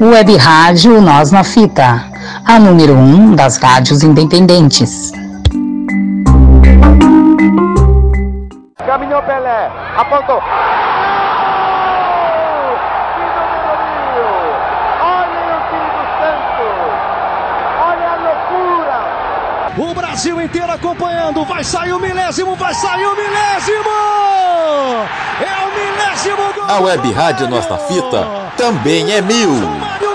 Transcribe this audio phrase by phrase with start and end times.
[0.00, 2.04] Web Rádio Nós na Fita,
[2.44, 5.10] a número um das rádios independentes.
[8.76, 10.42] Caminhou Pelé, apontou.
[19.78, 21.44] O Brasil inteiro acompanhando.
[21.44, 23.90] Vai sair o milésimo, vai sair o milésimo!
[26.68, 30.05] A Web Rádio Nossa Fita também é mil.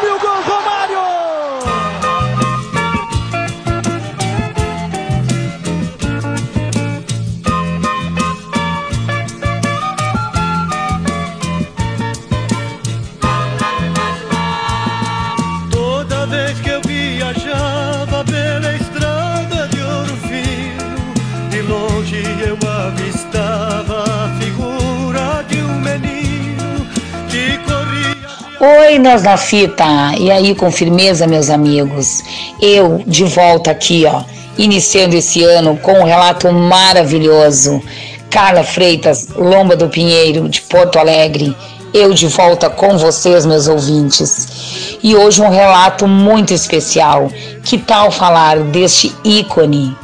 [29.00, 29.86] Nós na fita.
[30.20, 32.24] E aí, com firmeza, meus amigos.
[32.62, 34.24] Eu de volta aqui, ó,
[34.58, 37.82] iniciando esse ano com um relato maravilhoso.
[38.30, 41.56] Carla Freitas, Lomba do Pinheiro, de Porto Alegre.
[41.94, 44.98] Eu de volta com vocês, meus ouvintes.
[45.02, 47.32] E hoje um relato muito especial.
[47.64, 49.96] Que tal falar deste ícone?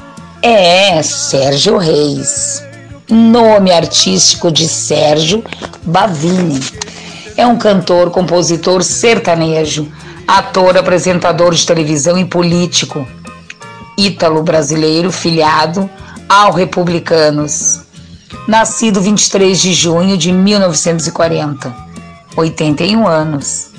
[0.41, 2.63] É Sérgio Reis.
[3.09, 5.43] Nome artístico de Sérgio
[5.83, 6.59] Bavini
[7.38, 9.88] é um cantor, compositor sertanejo,
[10.27, 13.07] ator, apresentador de televisão e político.
[13.95, 15.88] Ítalo-brasileiro, filiado
[16.27, 17.81] ao Republicanos.
[18.47, 21.73] Nascido 23 de junho de 1940,
[22.35, 23.71] 81 anos.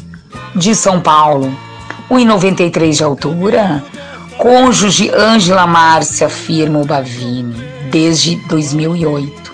[0.55, 1.55] De São Paulo,
[2.11, 3.85] 1,93 de altura,
[4.39, 7.57] cônjuge Ângela Márcia Firmo Bavini,
[7.91, 9.53] desde 2008.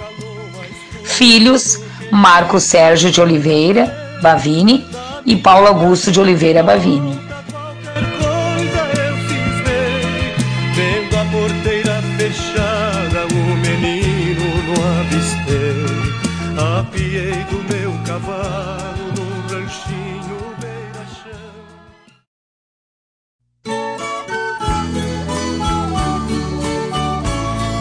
[1.02, 1.83] Filhos
[2.14, 4.86] Marco Sérgio de Oliveira Bavini
[5.26, 7.18] e Paulo Augusto de Oliveira Bavini.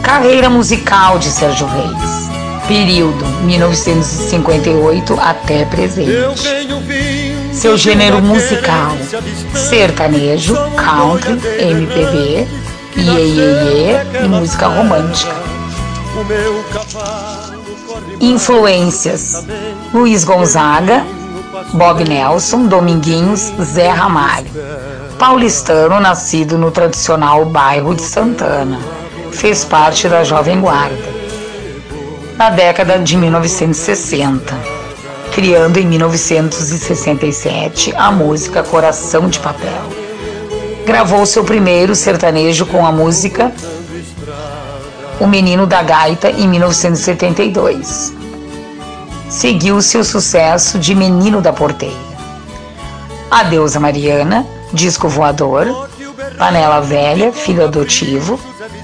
[0.02, 2.32] Carreira musical de Sérgio Reis
[2.73, 6.11] período 1958 até presente.
[7.53, 8.97] Seu gênero musical:
[9.53, 12.47] sertanejo, country, MPB,
[12.97, 15.35] iê, iê, iê e música romântica.
[18.19, 19.45] Influências:
[19.94, 21.06] Luiz Gonzaga,
[21.73, 24.50] Bob Nelson, Dominguinhos, Zé Ramalho.
[25.19, 28.79] Paulistano, nascido no tradicional bairro de Santana.
[29.31, 31.22] Fez parte da Jovem Guarda
[32.38, 34.57] na década de 1960,
[35.33, 39.83] criando em 1967 a música Coração de Papel.
[40.85, 43.51] Gravou seu primeiro sertanejo com a música
[45.19, 48.13] O Menino da Gaita em 1972.
[49.29, 52.13] Seguiu seu sucesso de Menino da Porteira.
[53.31, 55.89] A Deusa Mariana, Disco Voador,
[56.38, 58.39] Panela Velha, Filho Adotivo,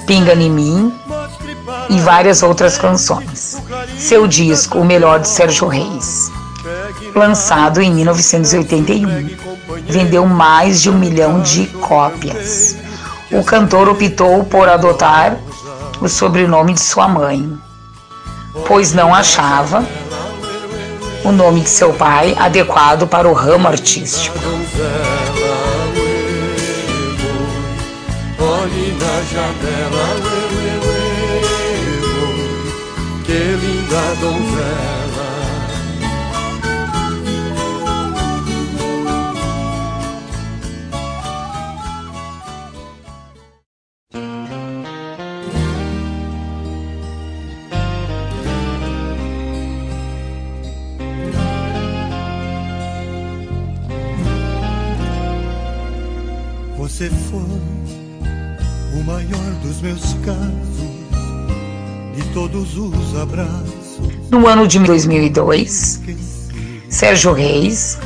[0.07, 0.93] Pinga em Mim,
[1.89, 3.57] e várias outras canções.
[3.97, 6.31] Seu disco, O Melhor de Sérgio Reis,
[7.16, 9.29] lançado em 1981,
[9.88, 12.78] vendeu mais de um milhão de cópias.
[13.31, 15.38] O cantor optou por adotar
[16.01, 17.57] o sobrenome de sua mãe,
[18.67, 19.85] pois não achava
[21.23, 24.38] o nome de seu pai adequado para o ramo artístico.
[28.39, 30.28] Olhe na janela,
[34.16, 35.30] donzela.
[56.78, 61.00] Você foi o maior dos meus casos
[62.34, 63.78] todos os abraços.
[64.31, 66.02] No ano de 2002,
[66.87, 67.97] Sérgio Reis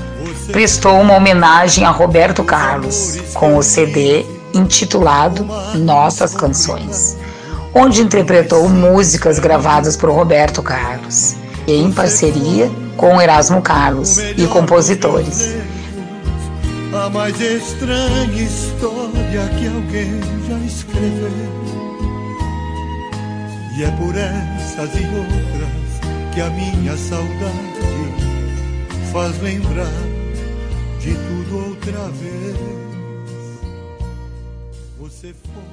[0.52, 7.18] prestou uma homenagem a Roberto Carlos com o CD intitulado Nossas Canções,
[7.74, 11.36] onde interpretou músicas gravadas por Roberto Carlos,
[11.68, 15.54] em parceria com Erasmo Carlos e compositores.
[16.94, 21.84] A mais estranha história que alguém já escreveu
[23.76, 25.73] e é por essas e outras
[26.34, 27.54] que a minha saudade
[29.12, 29.86] faz lembrar
[31.00, 32.58] de tudo outra vez.
[34.98, 35.73] Você foi.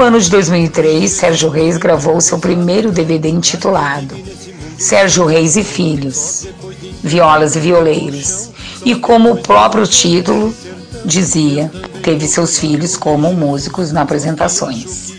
[0.00, 4.16] No ano de 2003, Sérgio Reis gravou seu primeiro DVD intitulado
[4.78, 6.46] Sérgio Reis e Filhos,
[7.04, 8.48] Violas e Violeiros.
[8.82, 10.54] E como o próprio título
[11.04, 11.70] dizia,
[12.02, 15.12] teve seus filhos como músicos nas apresentações.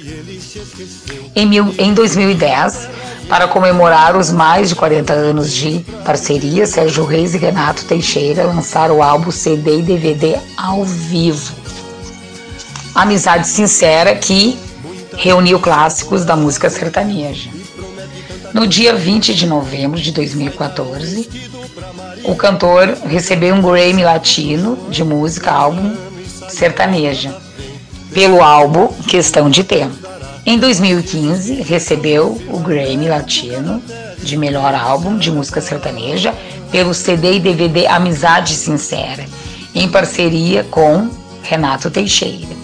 [1.35, 2.89] Em, mil, em 2010,
[3.29, 8.97] para comemorar os mais de 40 anos de parceria, Sérgio Reis e Renato Teixeira lançaram
[8.97, 11.61] o álbum CD e DVD ao vivo
[12.95, 14.59] Amizade Sincera, que
[15.17, 17.49] reuniu clássicos da música sertaneja.
[18.53, 21.29] No dia 20 de novembro de 2014,
[22.23, 25.95] o cantor recebeu um Grammy Latino de música álbum
[26.49, 27.35] sertaneja,
[28.13, 29.95] pelo álbum Questão de Tempo.
[30.45, 33.81] Em 2015, recebeu o Grammy Latino
[34.21, 36.33] de melhor álbum de música sertaneja
[36.71, 39.25] pelo CD e DVD Amizade Sincera,
[39.73, 41.09] em parceria com
[41.43, 42.60] Renato Teixeira.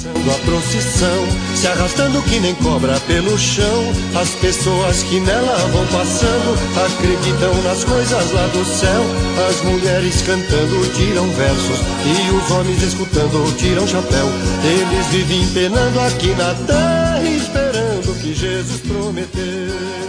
[0.00, 3.92] Passando a procissão, se arrastando que nem cobra pelo chão.
[4.20, 9.02] As pessoas que nela vão passando acreditam nas coisas lá do céu.
[9.48, 14.26] As mulheres cantando tiram versos e os homens escutando tiram chapéu.
[14.64, 19.99] Eles vivem penando aqui na terra, esperando que Jesus prometeu.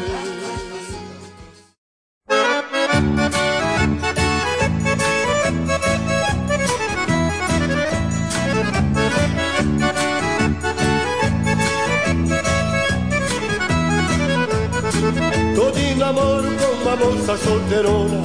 [17.32, 18.24] Moça solteirona,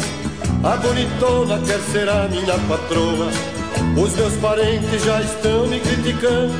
[0.64, 3.30] a bonitona quer ser a minha patroa.
[3.96, 6.54] Os meus parentes já estão me criticando,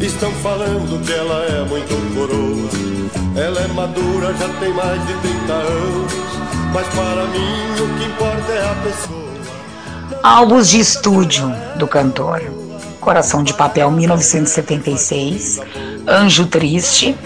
[0.00, 2.96] estão falando que ela é muito coroa.
[3.36, 6.12] Ela é madura, já tem mais de 30 anos,
[6.72, 9.26] mas para mim o que importa é a pessoa.
[10.22, 12.42] Álbuns de estúdio do cantor.
[13.00, 15.60] Coração de Papel 1976,
[16.08, 17.16] Anjo Triste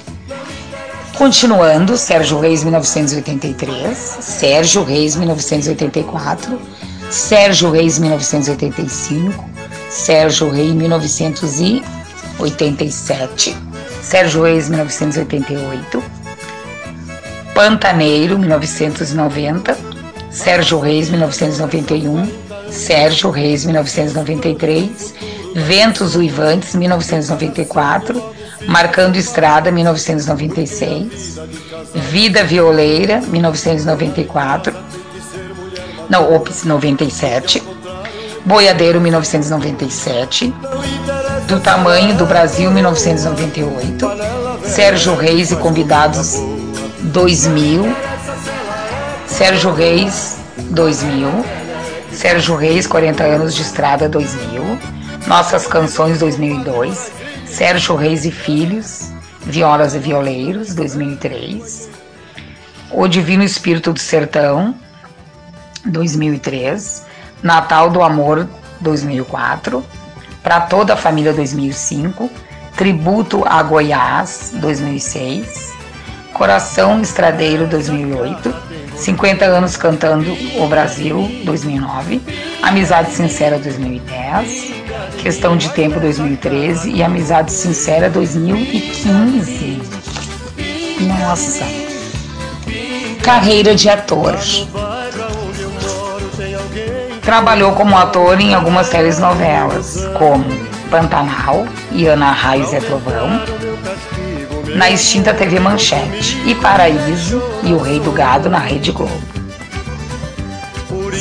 [1.17, 6.59] Continuando, Sérgio Reis, 1983, Sérgio Reis, 1984,
[7.09, 9.45] Sérgio Reis, 1985,
[9.89, 11.87] Sérgio Reis, 1985,
[12.39, 13.55] 87,
[14.01, 16.03] Sérgio Reis, 1988,
[17.57, 19.75] Pantaneiro, 1990,
[20.29, 22.29] Sérgio Reis, 1991,
[22.69, 25.15] Sérgio Reis, 1993,
[25.55, 28.23] Ventos Uivantes, 1994,
[28.67, 31.41] Marcando Estrada, 1996,
[32.11, 34.75] Vida Violeira, 1994,
[36.07, 37.63] não, ops, 97,
[38.45, 40.53] Boiadeiro, 1997,
[41.47, 44.05] do tamanho do Brasil 1998,
[44.63, 46.37] Sérgio Reis e convidados
[46.99, 47.95] 2000,
[49.27, 50.37] Sérgio Reis
[50.71, 51.29] 2000,
[52.11, 54.63] Sérgio Reis 40 anos de estrada 2000,
[55.27, 57.11] Nossas Canções 2002,
[57.45, 59.11] Sérgio Reis e Filhos,
[59.41, 61.89] Violas e Violeiros 2003,
[62.91, 64.73] O Divino Espírito do Sertão
[65.85, 67.05] 2003,
[67.43, 68.47] Natal do Amor
[68.81, 69.83] 2004,
[70.41, 72.29] para toda a família 2005,
[72.75, 75.76] Tributo a Goiás 2006,
[76.37, 78.53] Coração Estradeiro 2008,
[78.95, 82.21] 50 anos cantando o Brasil, 2009.
[82.61, 84.73] Amizade Sincera, 2010.
[85.17, 86.91] Questão de Tempo, 2013.
[86.91, 89.81] E Amizade Sincera, 2015.
[91.01, 91.65] Nossa.
[93.23, 94.37] Carreira de ator.
[97.23, 100.45] Trabalhou como ator em algumas telenovelas, como
[100.91, 103.41] Pantanal e Ana Raiz é Trovão,
[104.77, 109.11] na extinta TV Manchete, e Paraíso e O Rei do Gado na Rede Globo.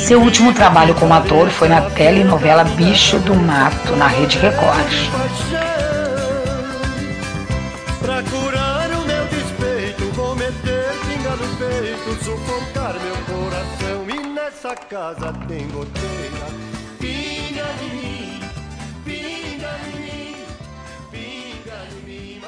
[0.05, 4.87] Seu último trabalho como ator foi na telenovela Bicho do Mato, na Rede Record.
[14.89, 16.47] Casa tem goteira,
[16.97, 18.39] pinga mim,
[19.03, 20.35] pinga mim,
[21.11, 22.41] pinga mim.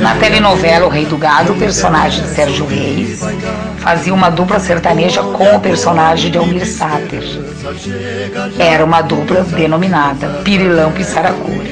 [0.00, 3.20] Na telenovela O Rei do Gado, o personagem de Sérgio Reis
[3.78, 7.22] fazia uma dupla sertaneja com o personagem de Almir Sater.
[8.58, 11.70] Era uma dupla denominada Pirilampo e Saracura,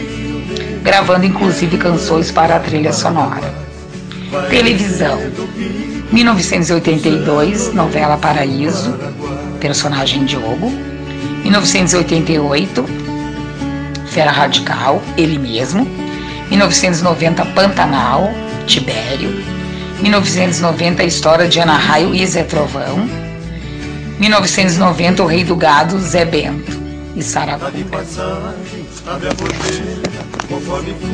[0.83, 3.54] gravando inclusive canções para a trilha sonora.
[4.50, 5.19] Televisão.
[6.12, 8.95] 1982, novela Paraíso,
[9.59, 10.71] personagem Diogo.
[11.42, 13.10] 1988,
[14.11, 15.87] Fera Radical, ele mesmo.
[16.50, 18.29] 1990, Pantanal,
[18.67, 19.43] Tibério.
[20.00, 23.09] 1990, a história de Ana Raio e Zé Trovão.
[24.19, 26.76] 1990, O Rei do Gado, Zé Bento
[27.14, 27.59] e for.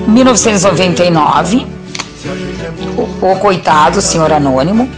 [0.08, 1.66] 1999,
[2.96, 4.90] o, o Coitado, Senhor Anônimo.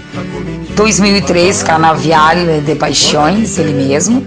[0.78, 4.24] 2003, Canavial de Paixões, ele mesmo.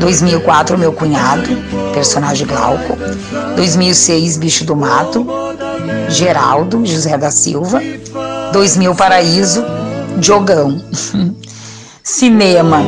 [0.00, 1.48] 2004, Meu Cunhado,
[1.94, 2.98] personagem Glauco.
[3.54, 5.24] 2006, Bicho do Mato,
[6.08, 7.80] Geraldo, José da Silva.
[8.52, 9.64] 2000, Paraíso,
[10.18, 10.82] Diogão.
[12.02, 12.80] Cinema,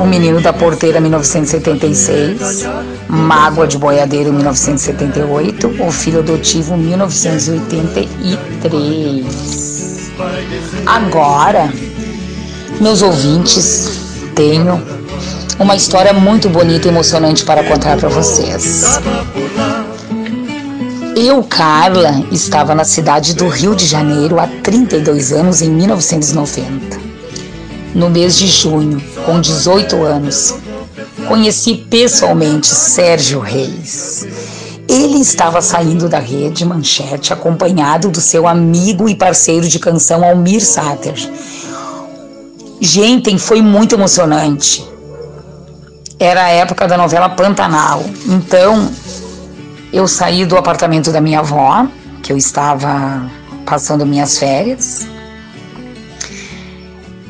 [0.00, 2.66] O Menino da Porteira, 1976.
[3.08, 5.76] Mágoa de Boiadeiro, 1978.
[5.78, 9.60] O Filho Adotivo, 1983.
[10.86, 11.72] Agora,
[12.80, 13.88] meus ouvintes,
[14.34, 14.82] tenho
[15.58, 18.98] uma história muito bonita e emocionante para contar para vocês.
[21.14, 26.98] Eu, Carla, estava na cidade do Rio de Janeiro há 32 anos, em 1990.
[27.94, 30.54] No mês de junho, com 18 anos,
[31.28, 34.26] conheci pessoalmente Sérgio Reis.
[34.88, 40.64] Ele estava saindo da rede Manchete acompanhado do seu amigo e parceiro de canção Almir
[40.64, 41.14] Sater.
[42.80, 44.82] Gente, foi muito emocionante.
[46.18, 48.02] Era a época da novela Pantanal.
[48.26, 48.90] Então,
[49.92, 51.86] eu saí do apartamento da minha avó,
[52.22, 53.30] que eu estava
[53.66, 55.06] passando minhas férias,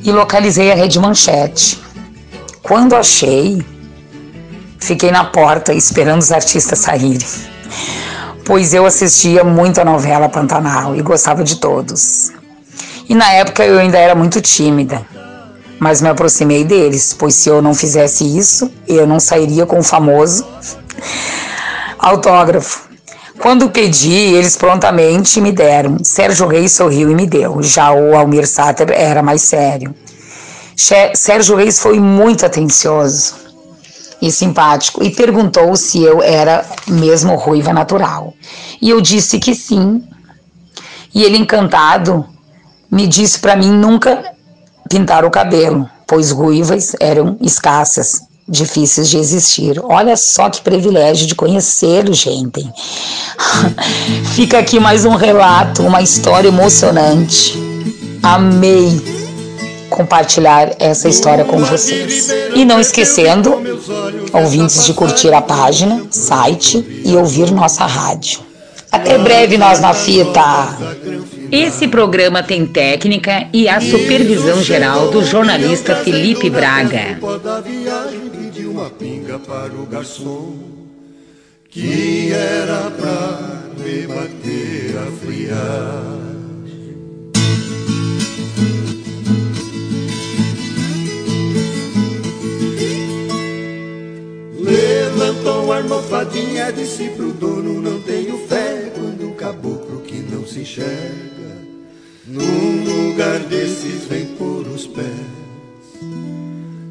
[0.04, 1.80] e localizei a rede Manchete.
[2.62, 3.64] Quando achei,
[4.78, 7.26] fiquei na porta esperando os artistas saírem,
[8.44, 12.30] pois eu assistia muito a novela Pantanal e gostava de todos.
[13.08, 15.04] E na época eu ainda era muito tímida,
[15.80, 19.82] mas me aproximei deles, pois se eu não fizesse isso, eu não sairia com o
[19.82, 20.46] famoso
[21.98, 22.90] autógrafo.
[23.38, 25.96] Quando pedi, eles prontamente me deram.
[26.04, 27.62] Sérgio Reis sorriu e me deu.
[27.62, 29.94] Já o Almir Sater era mais sério.
[31.14, 33.36] Sérgio Reis foi muito atencioso
[34.20, 38.34] e simpático e perguntou se eu era mesmo ruiva natural.
[38.82, 40.04] E eu disse que sim.
[41.14, 42.26] E ele, encantado,
[42.90, 44.29] me disse para mim nunca
[44.90, 49.80] pintar o cabelo, pois ruivas eram escassas, difíceis de existir.
[49.84, 52.68] Olha só que privilégio de conhecê-lo, gente.
[54.34, 57.56] Fica aqui mais um relato, uma história emocionante.
[58.22, 59.20] Amei
[59.88, 62.28] compartilhar essa história com vocês.
[62.54, 63.62] E não esquecendo,
[64.32, 68.40] ouvintes, de curtir a página, site e ouvir nossa rádio.
[68.90, 70.76] Até breve, nós na fita.
[71.52, 77.18] Esse programa tem técnica e a supervisão geral do jornalista Felipe Braga.
[77.20, 77.38] O
[81.68, 86.20] que era pra me bater a friar.
[96.10, 101.39] fadinha disse pro dono: Não tenho fé quando um caboclo que não se enxerga
[102.30, 105.04] num lugar desses vem por os pés.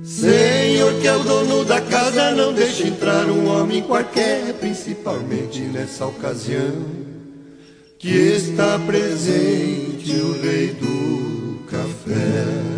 [0.03, 6.05] Senhor, que é o dono da casa, não deixe entrar um homem qualquer, principalmente nessa
[6.05, 6.85] ocasião
[7.97, 12.69] que está presente o rei do café.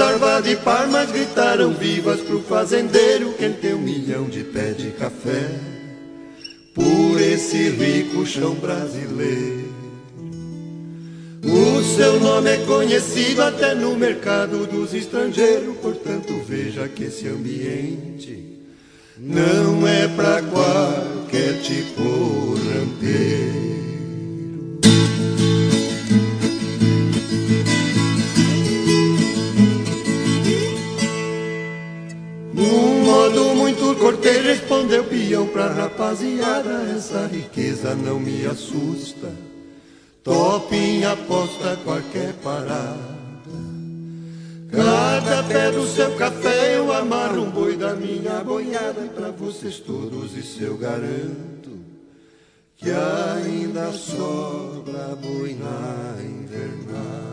[0.00, 4.92] Sarva de palmas gritaram vivas pro fazendeiro que ele tem um milhão de pé de
[4.92, 5.50] café
[6.74, 9.68] por esse rico chão brasileiro.
[11.44, 18.58] O seu nome é conhecido até no mercado dos estrangeiros, portanto veja que esse ambiente
[19.18, 23.79] não é pra qualquer tipo rampeiro.
[35.52, 36.90] Pra rapaziada.
[36.96, 39.30] Essa riqueza não me assusta.
[40.22, 43.20] Top em aposta qualquer parada.
[44.70, 49.04] Cada pé do seu café eu amarro um boi da minha boiada.
[49.04, 51.78] E pra vocês todos isso eu garanto.
[52.76, 57.29] Que ainda sobra boi na invernada.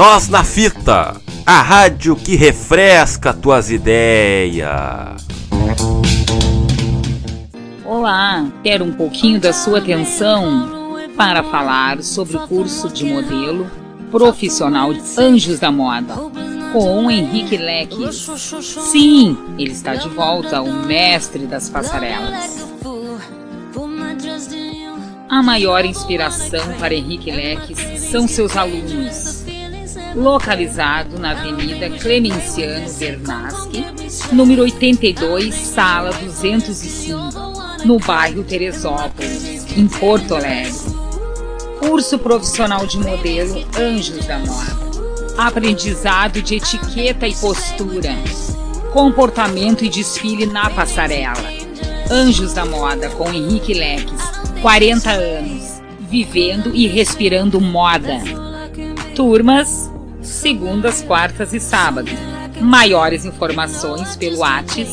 [0.00, 5.26] Nós na Fita, a rádio que refresca tuas ideias.
[7.84, 13.70] Olá, quero um pouquinho da sua atenção para falar sobre o curso de modelo
[14.10, 16.14] profissional de Anjos da Moda
[16.72, 18.26] com Henrique Leques.
[18.90, 22.66] Sim, ele está de volta, o mestre das passarelas.
[25.28, 27.78] A maior inspiração para Henrique Leques
[28.10, 29.39] são seus alunos.
[30.14, 33.86] Localizado na Avenida Clemenciano Bernaschi,
[34.32, 37.20] número 82, sala 205,
[37.84, 40.72] no bairro Teresópolis, em Porto Alegre.
[41.78, 44.90] Curso profissional de modelo Anjos da Moda.
[45.38, 48.14] Aprendizado de etiqueta e postura.
[48.92, 51.60] Comportamento e desfile na passarela.
[52.10, 58.20] Anjos da Moda com Henrique Leques 40 anos, vivendo e respirando moda.
[59.14, 59.89] Turmas,
[60.22, 62.14] segundas, quartas e sábados.
[62.60, 64.88] Maiores informações pelo WhatsApp